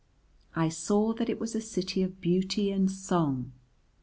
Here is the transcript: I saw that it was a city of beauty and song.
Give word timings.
I 0.55 0.69
saw 0.69 1.13
that 1.13 1.29
it 1.29 1.39
was 1.39 1.53
a 1.53 1.61
city 1.61 2.01
of 2.01 2.21
beauty 2.21 2.71
and 2.71 2.89
song. 2.89 3.51